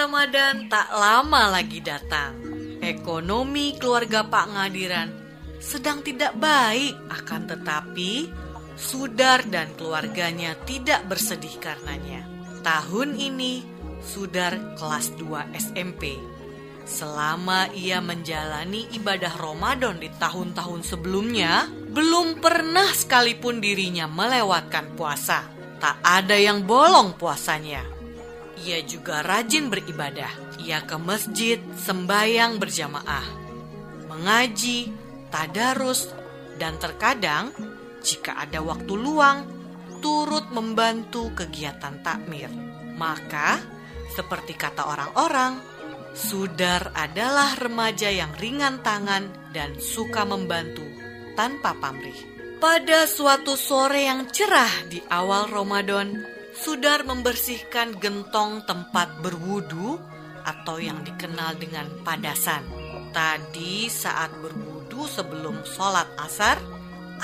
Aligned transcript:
Ramadan 0.00 0.64
tak 0.72 0.96
lama 0.96 1.60
lagi 1.60 1.84
datang. 1.84 2.32
Ekonomi 2.80 3.76
keluarga 3.76 4.24
Pak 4.24 4.46
Ngadiran 4.48 5.08
sedang 5.60 6.00
tidak 6.00 6.40
baik, 6.40 6.96
akan 7.12 7.44
tetapi 7.44 8.12
Sudar 8.80 9.44
dan 9.44 9.76
keluarganya 9.76 10.56
tidak 10.64 11.04
bersedih 11.04 11.52
karenanya. 11.60 12.24
Tahun 12.64 13.12
ini 13.12 13.60
Sudar 14.00 14.72
kelas 14.80 15.12
2 15.20 15.52
SMP. 15.68 16.16
Selama 16.88 17.68
ia 17.76 18.00
menjalani 18.00 18.88
ibadah 18.96 19.36
Ramadan 19.36 20.00
di 20.00 20.08
tahun-tahun 20.16 20.80
sebelumnya, 20.80 21.68
belum 21.68 22.40
pernah 22.40 22.88
sekalipun 22.88 23.60
dirinya 23.60 24.08
melewatkan 24.08 24.96
puasa. 24.96 25.44
Tak 25.76 26.00
ada 26.00 26.40
yang 26.40 26.64
bolong 26.64 27.20
puasanya. 27.20 27.89
Ia 28.60 28.84
juga 28.84 29.24
rajin 29.24 29.72
beribadah. 29.72 30.60
Ia 30.60 30.84
ke 30.84 30.96
masjid, 31.00 31.56
sembayang 31.80 32.60
berjamaah, 32.60 33.26
mengaji, 34.12 34.92
tadarus, 35.32 36.12
dan 36.60 36.76
terkadang 36.76 37.52
jika 38.04 38.36
ada 38.36 38.60
waktu 38.60 38.92
luang, 38.92 39.48
turut 40.04 40.48
membantu 40.52 41.32
kegiatan 41.32 42.00
takmir. 42.04 42.52
Maka, 42.96 43.60
seperti 44.12 44.56
kata 44.56 44.84
orang-orang, 44.88 45.70
Sudar 46.10 46.90
adalah 46.90 47.54
remaja 47.54 48.10
yang 48.10 48.34
ringan 48.34 48.82
tangan 48.82 49.30
dan 49.54 49.78
suka 49.78 50.26
membantu 50.26 50.82
tanpa 51.38 51.70
pamrih. 51.78 52.18
Pada 52.58 53.06
suatu 53.06 53.54
sore 53.54 54.10
yang 54.10 54.26
cerah 54.26 54.90
di 54.90 54.98
awal 55.06 55.46
Ramadan, 55.46 56.18
Sudar 56.60 57.08
membersihkan 57.08 57.96
gentong 57.96 58.68
tempat 58.68 59.24
berwudu 59.24 59.96
atau 60.44 60.76
yang 60.76 61.00
dikenal 61.00 61.56
dengan 61.56 61.88
padasan. 62.04 62.60
Tadi 63.16 63.88
saat 63.88 64.28
berwudu 64.36 65.08
sebelum 65.08 65.64
sholat 65.64 66.12
asar, 66.20 66.60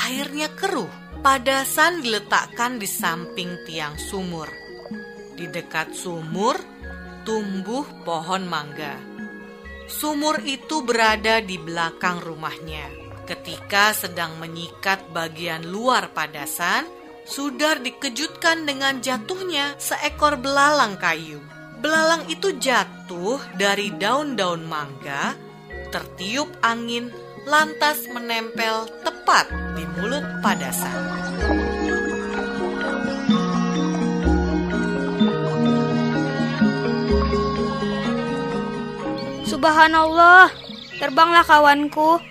airnya 0.08 0.48
keruh. 0.56 0.88
Padasan 1.20 2.00
diletakkan 2.00 2.80
di 2.80 2.88
samping 2.88 3.60
tiang 3.68 4.00
sumur. 4.00 4.48
Di 5.36 5.52
dekat 5.52 5.92
sumur 5.92 6.56
tumbuh 7.28 7.84
pohon 8.08 8.48
mangga. 8.48 8.96
Sumur 9.84 10.40
itu 10.48 10.80
berada 10.80 11.44
di 11.44 11.60
belakang 11.60 12.24
rumahnya. 12.24 12.88
Ketika 13.28 13.92
sedang 13.92 14.38
menyikat 14.40 15.10
bagian 15.10 15.66
luar 15.66 16.14
padasan, 16.14 16.86
Sudar 17.26 17.82
dikejutkan 17.82 18.70
dengan 18.70 19.02
jatuhnya 19.02 19.74
seekor 19.82 20.38
belalang 20.38 20.94
kayu. 20.94 21.42
Belalang 21.82 22.22
itu 22.30 22.54
jatuh 22.54 23.42
dari 23.58 23.90
daun-daun 23.90 24.62
mangga, 24.62 25.34
tertiup 25.90 26.46
angin, 26.62 27.10
lantas 27.42 28.06
menempel 28.14 28.86
tepat 29.02 29.50
di 29.74 29.82
mulut 29.98 30.22
padasan. 30.38 30.94
Subhanallah, 39.50 40.46
terbanglah 41.02 41.42
kawanku. 41.42 42.22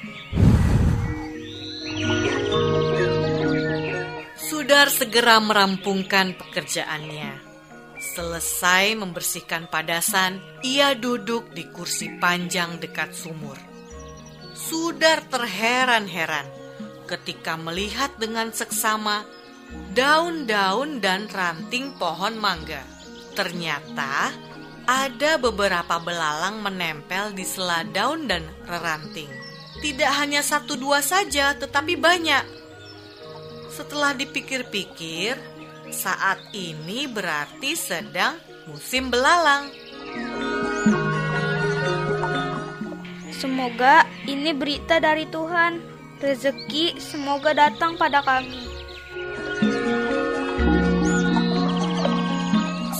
Sudar 4.65 4.89
segera 4.89 5.37
merampungkan 5.37 6.33
pekerjaannya. 6.41 7.37
Selesai 8.01 8.97
membersihkan 8.97 9.69
padasan, 9.69 10.41
ia 10.65 10.97
duduk 10.97 11.53
di 11.53 11.69
kursi 11.69 12.17
panjang 12.17 12.81
dekat 12.81 13.13
sumur. 13.13 13.53
Sudar 14.57 15.21
terheran-heran 15.29 16.49
ketika 17.05 17.61
melihat 17.61 18.09
dengan 18.17 18.49
seksama 18.49 19.21
daun-daun 19.93 20.97
dan 20.97 21.29
ranting 21.29 21.93
pohon 22.01 22.33
mangga. 22.33 22.81
Ternyata 23.37 24.33
ada 24.89 25.37
beberapa 25.37 26.01
belalang 26.01 26.65
menempel 26.65 27.37
di 27.37 27.45
sela 27.45 27.85
daun 27.85 28.25
dan 28.25 28.41
reranting. 28.65 29.29
Tidak 29.77 30.09
hanya 30.09 30.41
satu 30.41 30.73
dua 30.73 31.05
saja, 31.05 31.53
tetapi 31.53 32.01
banyak. 32.01 32.64
Setelah 33.75 34.15
dipikir-pikir, 34.15 35.35
saat 35.91 36.39
ini 36.55 37.11
berarti 37.11 37.75
sedang 37.75 38.39
musim 38.71 39.11
belalang. 39.11 39.67
Semoga 43.35 44.07
ini 44.23 44.55
berita 44.55 45.03
dari 45.03 45.27
Tuhan. 45.27 45.83
Rezeki 46.23 47.03
semoga 47.03 47.51
datang 47.51 47.99
pada 47.99 48.23
kami. 48.23 48.63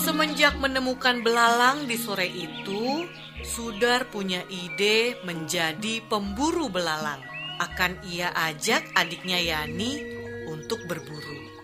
Semenjak 0.04 0.60
menemukan 0.60 1.24
belalang 1.24 1.88
di 1.88 1.96
sore 1.96 2.28
itu, 2.28 3.08
Sudar 3.46 4.10
punya 4.10 4.42
ide 4.50 5.22
menjadi 5.22 6.02
pemburu 6.10 6.66
belalang. 6.66 7.22
Akan 7.62 7.94
ia 8.10 8.34
ajak 8.34 8.90
adiknya 8.98 9.38
Yani 9.38 10.15
untuk 10.50 10.86
berburu. 10.88 11.56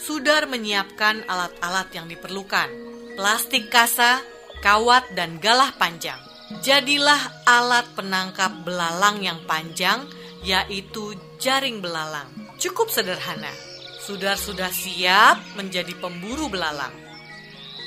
Sudar 0.00 0.48
menyiapkan 0.48 1.28
alat-alat 1.28 1.92
yang 1.92 2.08
diperlukan, 2.08 2.72
plastik 3.20 3.68
kasa, 3.68 4.24
kawat, 4.64 5.12
dan 5.12 5.36
galah 5.36 5.76
panjang. 5.76 6.16
Jadilah 6.64 7.44
alat 7.44 7.84
penangkap 7.92 8.64
belalang 8.64 9.20
yang 9.20 9.44
panjang, 9.44 10.08
yaitu 10.40 11.12
jaring 11.36 11.84
belalang. 11.84 12.32
Cukup 12.56 12.88
sederhana. 12.88 13.52
Sudar 14.00 14.40
sudah 14.40 14.72
siap 14.72 15.36
menjadi 15.60 15.92
pemburu 16.00 16.48
belalang. 16.48 16.96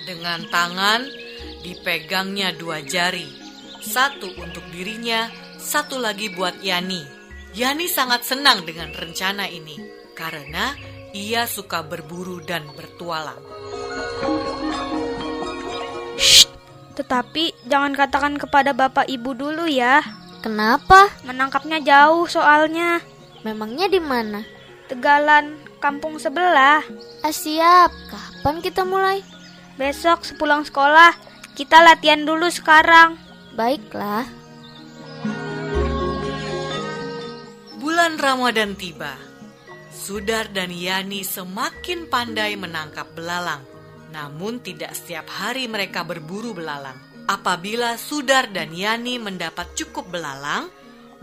Dengan 0.06 0.46
tangan 0.54 1.10
dipegangnya 1.66 2.54
dua 2.54 2.86
jari, 2.86 3.26
satu 3.82 4.38
untuk 4.38 4.64
dirinya, 4.70 5.34
satu 5.58 5.98
lagi 5.98 6.30
buat 6.30 6.62
Yani. 6.62 7.02
Yani 7.58 7.90
sangat 7.90 8.22
senang 8.22 8.70
dengan 8.70 8.94
rencana 8.94 9.50
ini 9.50 10.03
karena 10.14 10.78
ia 11.14 11.46
suka 11.46 11.86
berburu 11.86 12.42
dan 12.42 12.66
bertualang. 12.74 13.38
Shh, 16.18 16.50
tetapi 16.98 17.54
jangan 17.70 17.94
katakan 17.98 18.38
kepada 18.38 18.74
bapak 18.74 19.10
ibu 19.10 19.34
dulu 19.34 19.66
ya. 19.70 20.02
Kenapa? 20.42 21.10
Menangkapnya 21.26 21.82
jauh 21.82 22.26
soalnya. 22.30 23.02
Memangnya 23.42 23.90
di 23.90 24.00
mana? 24.00 24.46
Tegalan, 24.88 25.58
kampung 25.82 26.22
sebelah. 26.22 26.84
Ah, 27.26 27.34
siap. 27.34 27.92
Kapan 28.12 28.60
kita 28.60 28.84
mulai? 28.84 29.24
Besok 29.76 30.28
sepulang 30.28 30.68
sekolah. 30.68 31.16
Kita 31.54 31.82
latihan 31.82 32.22
dulu 32.26 32.50
sekarang. 32.50 33.18
Baiklah. 33.54 34.26
Bulan 37.80 38.18
Ramadan 38.18 38.74
tiba. 38.80 39.33
Sudar 40.04 40.52
dan 40.52 40.68
Yani 40.68 41.24
semakin 41.24 42.12
pandai 42.12 42.60
menangkap 42.60 43.16
belalang. 43.16 43.64
Namun 44.12 44.60
tidak 44.60 44.92
setiap 45.00 45.32
hari 45.32 45.72
mereka 45.72 46.04
berburu 46.04 46.52
belalang. 46.52 47.00
Apabila 47.24 47.96
Sudar 47.96 48.52
dan 48.52 48.76
Yani 48.76 49.16
mendapat 49.16 49.72
cukup 49.80 50.12
belalang, 50.12 50.68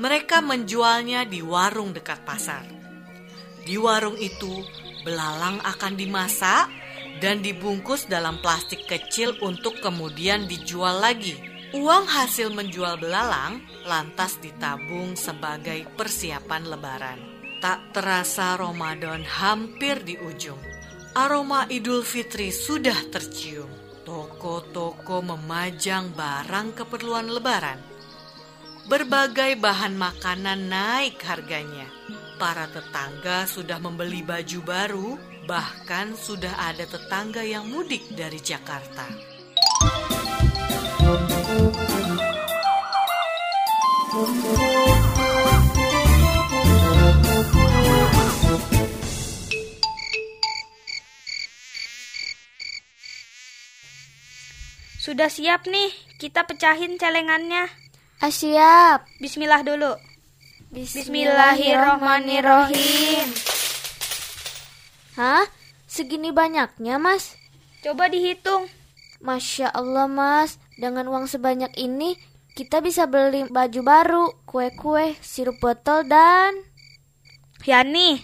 mereka 0.00 0.41
menjualnya 0.41 1.29
di 1.29 1.44
warung 1.44 1.93
dekat 1.93 2.25
pasar. 2.25 2.65
Di 3.69 3.77
warung 3.77 4.17
itu, 4.17 4.65
belalang 5.05 5.61
akan 5.61 5.93
dimasak 6.00 6.73
dan 7.21 7.44
dibungkus 7.44 8.09
dalam 8.09 8.41
plastik 8.41 8.88
kecil 8.88 9.37
untuk 9.44 9.77
kemudian 9.85 10.49
dijual 10.49 11.05
lagi. 11.05 11.37
Uang 11.77 12.09
hasil 12.09 12.49
menjual 12.49 12.97
belalang 12.97 13.61
lantas 13.85 14.41
ditabung 14.41 15.21
sebagai 15.21 15.85
persiapan 16.00 16.65
lebaran. 16.65 17.40
Tak 17.61 17.93
terasa 17.93 18.57
Ramadan 18.57 19.21
hampir 19.21 20.01
di 20.01 20.17
ujung. 20.17 20.57
Aroma 21.12 21.69
Idul 21.69 22.01
Fitri 22.01 22.49
sudah 22.49 22.97
tercium. 23.12 23.69
Toko-toko 24.01 25.21
memajang 25.21 26.17
barang 26.17 26.73
keperluan 26.73 27.29
lebaran. 27.29 27.77
Berbagai 28.89 29.61
bahan 29.61 29.93
makanan 29.93 30.73
naik 30.73 31.21
harganya. 31.21 31.85
Para 32.41 32.65
tetangga 32.73 33.45
sudah 33.45 33.77
membeli 33.77 34.25
baju 34.25 34.59
baru, 34.65 35.09
bahkan 35.45 36.17
sudah 36.17 36.56
ada 36.65 36.89
tetangga 36.89 37.45
yang 37.45 37.69
mudik 37.69 38.09
dari 38.17 38.41
Jakarta. 38.41 39.05
Sudah 55.11 55.27
siap 55.27 55.67
nih, 55.67 55.91
kita 56.23 56.47
pecahin 56.47 56.95
celengannya. 56.95 57.67
Ah, 58.23 58.31
siap. 58.31 59.11
Bismillah 59.19 59.67
dulu. 59.67 59.99
Bismillahirrohmanirrohim. 60.71 63.27
Hah? 65.19 65.51
Segini 65.91 66.31
banyaknya, 66.31 67.03
Mas? 67.03 67.35
Coba 67.83 68.07
dihitung. 68.07 68.71
Masya 69.19 69.75
Allah, 69.75 70.07
Mas. 70.07 70.62
Dengan 70.79 71.11
uang 71.11 71.27
sebanyak 71.27 71.75
ini, 71.75 72.15
kita 72.55 72.79
bisa 72.79 73.11
beli 73.11 73.51
baju 73.51 73.81
baru, 73.83 74.31
kue-kue, 74.47 75.19
sirup 75.19 75.59
botol, 75.59 76.06
dan... 76.06 76.55
Yani, 77.67 78.23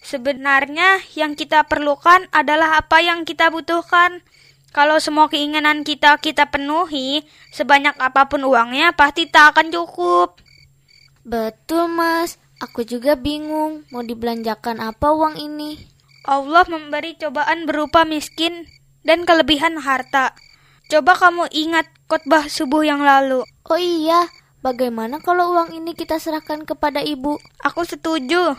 sebenarnya 0.00 0.96
yang 1.12 1.36
kita 1.36 1.68
perlukan 1.68 2.24
adalah 2.32 2.80
apa 2.80 3.04
yang 3.04 3.28
kita 3.28 3.52
butuhkan. 3.52 4.24
Kalau 4.76 5.00
semua 5.00 5.32
keinginan 5.32 5.88
kita 5.88 6.20
kita 6.20 6.52
penuhi, 6.52 7.24
sebanyak 7.48 7.96
apa 7.96 8.28
pun 8.28 8.44
uangnya 8.44 8.92
pasti 8.92 9.24
tak 9.24 9.56
akan 9.56 9.72
cukup. 9.72 10.36
Betul, 11.24 11.88
Mas. 11.88 12.36
Aku 12.60 12.84
juga 12.84 13.16
bingung 13.16 13.88
mau 13.88 14.04
dibelanjakan 14.04 14.84
apa 14.84 15.16
uang 15.16 15.40
ini. 15.40 15.80
Allah 16.28 16.68
memberi 16.68 17.16
cobaan 17.16 17.64
berupa 17.64 18.04
miskin 18.04 18.68
dan 19.00 19.24
kelebihan 19.24 19.80
harta. 19.80 20.36
Coba 20.92 21.16
kamu 21.16 21.48
ingat 21.56 21.88
khotbah 22.04 22.44
subuh 22.44 22.84
yang 22.84 23.00
lalu. 23.00 23.48
Oh 23.64 23.80
iya, 23.80 24.28
bagaimana 24.60 25.24
kalau 25.24 25.56
uang 25.56 25.72
ini 25.72 25.96
kita 25.96 26.20
serahkan 26.20 26.68
kepada 26.68 27.00
ibu? 27.00 27.40
Aku 27.64 27.84
setuju. 27.88 28.56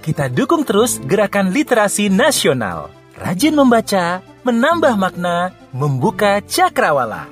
Kita 0.00 0.32
dukung 0.32 0.64
terus 0.64 0.96
gerakan 1.04 1.52
literasi 1.52 2.08
nasional. 2.08 2.99
Rajin 3.20 3.52
membaca, 3.52 4.24
menambah 4.48 4.96
makna, 4.96 5.52
membuka 5.76 6.40
cakrawala. 6.40 7.28